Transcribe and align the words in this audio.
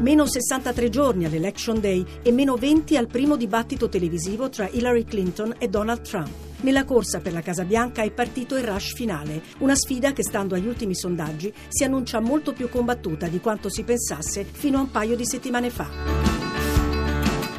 Meno 0.00 0.26
63 0.26 0.90
giorni 0.90 1.24
all'Election 1.24 1.80
Day 1.80 2.04
e 2.22 2.30
meno 2.30 2.54
20 2.54 2.96
al 2.96 3.08
primo 3.08 3.34
dibattito 3.36 3.88
televisivo 3.88 4.48
tra 4.48 4.68
Hillary 4.68 5.02
Clinton 5.02 5.56
e 5.58 5.66
Donald 5.66 6.02
Trump. 6.02 6.30
Nella 6.60 6.84
corsa 6.84 7.18
per 7.18 7.32
la 7.32 7.40
Casa 7.40 7.64
Bianca 7.64 8.02
è 8.02 8.10
partito 8.12 8.56
il 8.56 8.62
rush 8.62 8.94
finale, 8.94 9.42
una 9.58 9.74
sfida 9.74 10.12
che 10.12 10.22
stando 10.22 10.54
agli 10.54 10.68
ultimi 10.68 10.94
sondaggi 10.94 11.52
si 11.66 11.82
annuncia 11.82 12.20
molto 12.20 12.52
più 12.52 12.68
combattuta 12.68 13.26
di 13.26 13.40
quanto 13.40 13.68
si 13.68 13.82
pensasse 13.82 14.44
fino 14.44 14.78
a 14.78 14.82
un 14.82 14.90
paio 14.92 15.16
di 15.16 15.26
settimane 15.26 15.68
fa. 15.68 15.88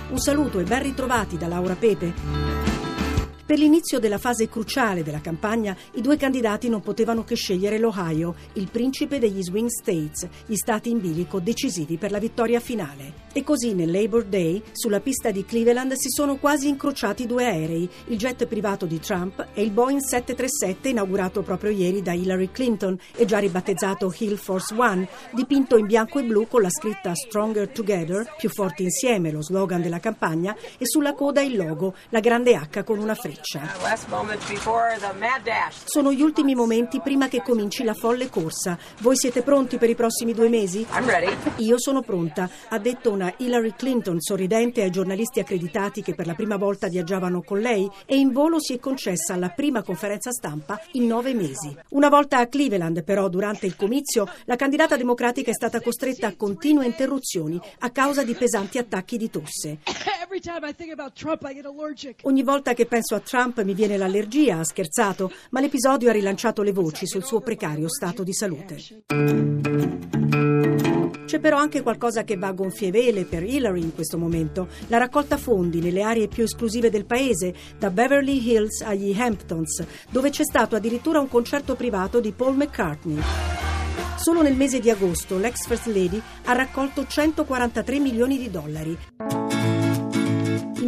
Un 0.09 0.17
saluto 0.17 0.59
e 0.59 0.63
ben 0.63 0.81
ritrovati 0.81 1.37
da 1.37 1.47
Laura 1.47 1.75
Pepe. 1.75 2.78
Per 3.49 3.57
l'inizio 3.57 3.97
della 3.97 4.19
fase 4.19 4.47
cruciale 4.47 5.01
della 5.01 5.21
campagna, 5.21 5.75
i 5.95 6.01
due 6.01 6.17
candidati 6.17 6.69
non 6.69 6.81
potevano 6.81 7.23
che 7.23 7.33
scegliere 7.33 7.79
l'Ohio, 7.79 8.35
il 8.53 8.69
principe 8.69 9.17
degli 9.17 9.41
swing 9.41 9.69
states, 9.69 10.29
gli 10.45 10.53
stati 10.53 10.91
in 10.91 10.99
bilico 10.99 11.39
decisivi 11.39 11.97
per 11.97 12.11
la 12.11 12.19
vittoria 12.19 12.59
finale. 12.59 13.25
E 13.33 13.43
così 13.43 13.73
nel 13.73 13.89
Labor 13.89 14.25
Day, 14.25 14.61
sulla 14.71 14.99
pista 14.99 15.31
di 15.31 15.45
Cleveland, 15.45 15.93
si 15.93 16.09
sono 16.09 16.37
quasi 16.37 16.67
incrociati 16.67 17.25
due 17.25 17.45
aerei, 17.45 17.89
il 18.09 18.17
jet 18.17 18.45
privato 18.45 18.85
di 18.85 18.99
Trump 18.99 19.47
e 19.55 19.63
il 19.63 19.71
Boeing 19.71 19.99
737 19.99 20.89
inaugurato 20.89 21.41
proprio 21.41 21.71
ieri 21.71 22.03
da 22.03 22.13
Hillary 22.13 22.51
Clinton 22.51 22.99
e 23.15 23.25
già 23.25 23.39
ribattezzato 23.39 24.13
Hill 24.15 24.35
Force 24.35 24.75
One, 24.77 25.07
dipinto 25.31 25.75
in 25.75 25.87
bianco 25.87 26.19
e 26.19 26.23
blu 26.23 26.47
con 26.47 26.61
la 26.61 26.69
scritta 26.69 27.15
Stronger 27.15 27.67
Together, 27.69 28.35
più 28.37 28.49
forti 28.49 28.83
insieme, 28.83 29.31
lo 29.31 29.41
slogan 29.41 29.81
della 29.81 29.99
campagna, 29.99 30.55
e 30.77 30.85
sulla 30.85 31.15
coda 31.15 31.41
il 31.41 31.57
logo, 31.57 31.95
la 32.09 32.19
grande 32.19 32.53
H 32.53 32.83
con 32.83 32.99
una 32.99 33.15
freccia 33.15 33.37
freccia. 33.39 33.61
Sono 35.85 36.11
gli 36.11 36.21
ultimi 36.21 36.55
momenti 36.55 36.99
prima 36.99 37.27
che 37.27 37.41
cominci 37.41 37.83
la 37.83 37.93
folle 37.93 38.29
corsa. 38.29 38.77
Voi 38.99 39.15
siete 39.17 39.41
pronti 39.41 39.77
per 39.77 39.89
i 39.89 39.95
prossimi 39.95 40.33
due 40.33 40.49
mesi? 40.49 40.85
Io 41.57 41.79
sono 41.79 42.01
pronta, 42.01 42.49
ha 42.67 42.77
detto 42.77 43.11
una 43.11 43.33
Hillary 43.37 43.73
Clinton 43.75 44.19
sorridente 44.19 44.81
ai 44.81 44.91
giornalisti 44.91 45.39
accreditati 45.39 46.01
che 46.01 46.15
per 46.15 46.27
la 46.27 46.35
prima 46.35 46.57
volta 46.57 46.87
viaggiavano 46.87 47.41
con 47.41 47.59
lei 47.59 47.89
e 48.05 48.17
in 48.17 48.31
volo 48.31 48.59
si 48.59 48.73
è 48.73 48.79
concessa 48.79 49.35
la 49.35 49.49
prima 49.49 49.81
conferenza 49.83 50.31
stampa 50.31 50.79
in 50.93 51.07
nove 51.07 51.33
mesi. 51.33 51.75
Una 51.89 52.09
volta 52.09 52.39
a 52.39 52.47
Cleveland, 52.47 53.03
però, 53.03 53.29
durante 53.29 53.65
il 53.65 53.75
comizio, 53.75 54.27
la 54.45 54.55
candidata 54.55 54.97
democratica 54.97 55.51
è 55.51 55.53
stata 55.53 55.81
costretta 55.81 56.27
a 56.27 56.35
continue 56.35 56.85
interruzioni 56.85 57.59
a 57.79 57.89
causa 57.91 58.23
di 58.23 58.33
pesanti 58.33 58.77
attacchi 58.77 59.17
di 59.17 59.29
tosse. 59.29 59.79
Ogni 62.23 62.43
volta 62.43 62.73
che 62.73 62.85
penso 62.85 63.15
a 63.15 63.21
Trump 63.29 63.61
mi 63.61 63.75
viene 63.75 63.95
l'allergia, 63.95 64.57
ha 64.57 64.63
scherzato, 64.63 65.31
ma 65.51 65.59
l'episodio 65.59 66.09
ha 66.09 66.13
rilanciato 66.13 66.63
le 66.63 66.71
voci 66.71 67.05
sul 67.05 67.23
suo 67.23 67.41
precario 67.41 67.87
stato 67.87 68.23
di 68.23 68.33
salute. 68.33 68.77
C'è 71.25 71.39
però 71.39 71.57
anche 71.57 71.83
qualcosa 71.83 72.23
che 72.23 72.37
va 72.37 72.47
a 72.47 72.53
gonfie 72.53 72.89
vele 72.89 73.25
per 73.25 73.43
Hillary 73.43 73.81
in 73.81 73.93
questo 73.93 74.17
momento, 74.17 74.67
la 74.87 74.97
raccolta 74.97 75.37
fondi 75.37 75.79
nelle 75.79 76.01
aree 76.01 76.27
più 76.27 76.41
esclusive 76.41 76.89
del 76.89 77.05
paese, 77.05 77.53
da 77.77 77.91
Beverly 77.91 78.43
Hills 78.43 78.81
agli 78.81 79.15
Hamptons, 79.15 79.85
dove 80.09 80.31
c'è 80.31 80.43
stato 80.43 80.75
addirittura 80.75 81.19
un 81.19 81.27
concerto 81.27 81.75
privato 81.75 82.19
di 82.19 82.31
Paul 82.31 82.55
McCartney. 82.55 83.21
Solo 84.15 84.41
nel 84.41 84.55
mese 84.55 84.79
di 84.79 84.89
agosto 84.89 85.37
l'ex 85.37 85.67
First 85.67 85.85
Lady 85.85 86.19
ha 86.45 86.53
raccolto 86.53 87.05
143 87.05 87.99
milioni 87.99 88.39
di 88.39 88.49
dollari. 88.49 88.97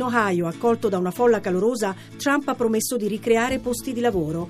In 0.01 0.07
Ohio, 0.07 0.47
accolto 0.47 0.89
da 0.89 0.97
una 0.97 1.11
folla 1.11 1.39
calorosa, 1.39 1.95
Trump 2.17 2.47
ha 2.47 2.55
promesso 2.55 2.97
di 2.97 3.07
ricreare 3.07 3.59
posti 3.59 3.93
di 3.93 3.99
lavoro. 3.99 4.49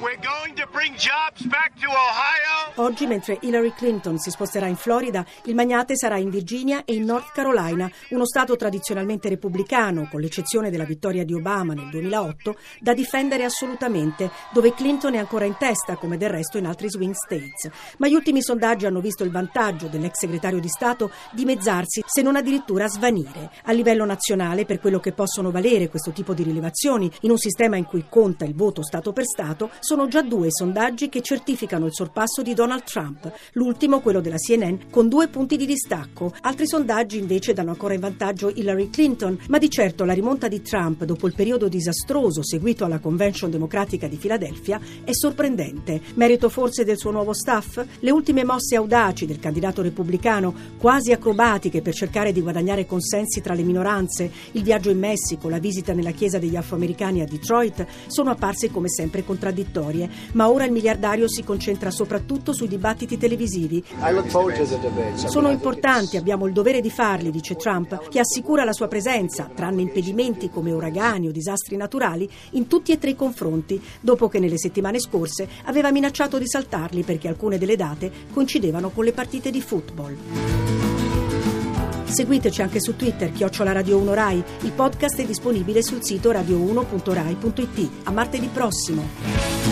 We're 0.00 0.16
going 0.22 0.54
to 0.54 0.68
bring 0.70 0.94
jobs 0.94 1.44
back 1.46 1.72
to 1.80 1.88
Ohio. 1.88 2.53
Oggi, 2.78 3.06
mentre 3.06 3.38
Hillary 3.40 3.72
Clinton 3.72 4.18
si 4.18 4.30
sposterà 4.30 4.66
in 4.66 4.74
Florida, 4.74 5.24
il 5.44 5.54
magnate 5.54 5.96
sarà 5.96 6.16
in 6.16 6.28
Virginia 6.28 6.84
e 6.84 6.94
in 6.94 7.04
North 7.04 7.30
Carolina, 7.32 7.88
uno 8.10 8.26
stato 8.26 8.56
tradizionalmente 8.56 9.28
repubblicano, 9.28 10.08
con 10.10 10.20
l'eccezione 10.20 10.70
della 10.70 10.82
vittoria 10.82 11.24
di 11.24 11.34
Obama 11.34 11.72
nel 11.72 11.88
2008, 11.88 12.56
da 12.80 12.92
difendere 12.92 13.44
assolutamente, 13.44 14.28
dove 14.52 14.74
Clinton 14.74 15.14
è 15.14 15.18
ancora 15.18 15.44
in 15.44 15.56
testa, 15.56 15.94
come 15.94 16.16
del 16.16 16.30
resto 16.30 16.58
in 16.58 16.66
altri 16.66 16.90
swing 16.90 17.14
states. 17.14 17.70
Ma 17.98 18.08
gli 18.08 18.14
ultimi 18.14 18.42
sondaggi 18.42 18.86
hanno 18.86 19.00
visto 19.00 19.22
il 19.22 19.30
vantaggio 19.30 19.86
dell'ex 19.86 20.14
segretario 20.18 20.58
di 20.58 20.68
Stato 20.68 21.12
dimezzarsi, 21.30 22.02
se 22.04 22.22
non 22.22 22.34
addirittura 22.34 22.88
svanire. 22.88 23.52
A 23.66 23.72
livello 23.72 24.04
nazionale, 24.04 24.64
per 24.64 24.80
quello 24.80 24.98
che 24.98 25.12
possono 25.12 25.52
valere 25.52 25.88
questo 25.88 26.10
tipo 26.10 26.34
di 26.34 26.42
rilevazioni, 26.42 27.08
in 27.20 27.30
un 27.30 27.38
sistema 27.38 27.76
in 27.76 27.84
cui 27.84 28.06
conta 28.08 28.44
il 28.44 28.56
voto 28.56 28.82
Stato 28.82 29.12
per 29.12 29.26
Stato, 29.26 29.70
sono 29.78 30.08
già 30.08 30.22
due 30.22 30.48
sondaggi 30.50 31.08
che 31.08 31.22
certificano 31.22 31.86
il 31.86 31.94
sorpasso 31.94 32.42
di 32.42 32.52
Donald 32.52 32.62
Donald 32.64 32.84
Trump, 32.84 33.30
l'ultimo 33.52 34.00
quello 34.00 34.22
della 34.22 34.38
CNN 34.38 34.88
con 34.88 35.10
due 35.10 35.28
punti 35.28 35.58
di 35.58 35.66
distacco. 35.66 36.32
Altri 36.40 36.66
sondaggi 36.66 37.18
invece 37.18 37.52
danno 37.52 37.72
ancora 37.72 37.92
in 37.92 38.00
vantaggio 38.00 38.48
Hillary 38.48 38.88
Clinton, 38.88 39.38
ma 39.48 39.58
di 39.58 39.68
certo 39.68 40.06
la 40.06 40.14
rimonta 40.14 40.48
di 40.48 40.62
Trump 40.62 41.04
dopo 41.04 41.26
il 41.26 41.34
periodo 41.34 41.68
disastroso 41.68 42.42
seguito 42.42 42.86
alla 42.86 43.00
Convention 43.00 43.50
Democratica 43.50 44.08
di 44.08 44.16
Filadelfia 44.16 44.80
è 45.04 45.12
sorprendente. 45.12 46.00
Merito 46.14 46.48
forse 46.48 46.84
del 46.84 46.96
suo 46.96 47.10
nuovo 47.10 47.34
staff? 47.34 47.84
Le 47.98 48.10
ultime 48.10 48.44
mosse 48.44 48.76
audaci 48.76 49.26
del 49.26 49.40
candidato 49.40 49.82
repubblicano, 49.82 50.54
quasi 50.78 51.12
acrobatiche 51.12 51.82
per 51.82 51.92
cercare 51.92 52.32
di 52.32 52.40
guadagnare 52.40 52.86
consensi 52.86 53.42
tra 53.42 53.52
le 53.52 53.62
minoranze, 53.62 54.30
il 54.52 54.62
viaggio 54.62 54.88
in 54.88 55.00
Messico, 55.00 55.50
la 55.50 55.58
visita 55.58 55.92
nella 55.92 56.12
chiesa 56.12 56.38
degli 56.38 56.56
afroamericani 56.56 57.20
a 57.20 57.26
Detroit, 57.26 57.86
sono 58.06 58.30
apparse 58.30 58.70
come 58.70 58.88
sempre 58.88 59.22
contraddittorie, 59.22 60.08
ma 60.32 60.48
ora 60.48 60.64
il 60.64 60.72
miliardario 60.72 61.28
si 61.28 61.44
concentra 61.44 61.90
soprattutto 61.90 62.52
sui 62.54 62.68
dibattiti 62.68 63.18
televisivi. 63.18 63.84
Sono 65.26 65.50
importanti, 65.50 66.16
abbiamo 66.16 66.46
il 66.46 66.54
dovere 66.54 66.80
di 66.80 66.90
farli, 66.90 67.30
dice 67.30 67.56
Trump, 67.56 68.08
che 68.08 68.20
assicura 68.20 68.64
la 68.64 68.72
sua 68.72 68.88
presenza, 68.88 69.50
tranne 69.54 69.82
impedimenti 69.82 70.48
come 70.48 70.72
uragani 70.72 71.28
o 71.28 71.32
disastri 71.32 71.76
naturali, 71.76 72.26
in 72.52 72.66
tutti 72.66 72.92
e 72.92 72.98
tre 72.98 73.10
i 73.10 73.16
confronti, 73.16 73.80
dopo 74.00 74.28
che 74.28 74.38
nelle 74.38 74.58
settimane 74.58 74.98
scorse 74.98 75.48
aveva 75.64 75.90
minacciato 75.90 76.38
di 76.38 76.48
saltarli 76.48 77.02
perché 77.02 77.28
alcune 77.28 77.58
delle 77.58 77.76
date 77.76 78.10
coincidevano 78.32 78.90
con 78.90 79.04
le 79.04 79.12
partite 79.12 79.50
di 79.50 79.60
football. 79.60 80.16
Seguiteci 82.14 82.62
anche 82.62 82.80
su 82.80 82.94
Twitter, 82.94 83.32
chiocciola 83.32 83.72
Radio 83.72 83.98
1 83.98 84.14
Rai. 84.14 84.42
Il 84.60 84.70
podcast 84.70 85.20
è 85.20 85.24
disponibile 85.24 85.82
sul 85.82 86.04
sito 86.04 86.30
radio1.rai.it. 86.30 87.90
A 88.04 88.12
martedì 88.12 88.48
prossimo. 88.52 89.63